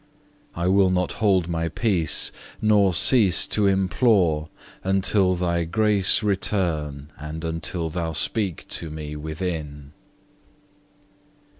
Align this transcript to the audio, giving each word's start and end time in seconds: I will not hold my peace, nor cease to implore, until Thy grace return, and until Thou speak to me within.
I 0.55 0.67
will 0.67 0.89
not 0.89 1.11
hold 1.21 1.47
my 1.47 1.69
peace, 1.69 2.31
nor 2.59 2.91
cease 2.91 3.45
to 3.45 3.67
implore, 3.67 4.49
until 4.83 5.35
Thy 5.35 5.63
grace 5.65 6.23
return, 6.23 7.11
and 7.19 7.45
until 7.45 7.91
Thou 7.91 8.13
speak 8.13 8.65
to 8.69 8.89
me 8.89 9.15
within. 9.15 9.91